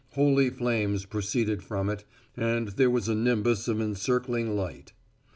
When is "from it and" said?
1.61-2.69